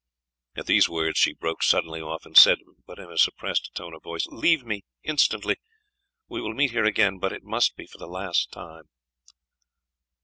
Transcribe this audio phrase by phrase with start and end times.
[0.55, 2.57] At these words she broke suddenly off, and said,
[2.87, 5.57] but in a suppressed tone of voice, "Leave me instantly
[6.27, 8.85] we will meet here again, but it must be for the last time."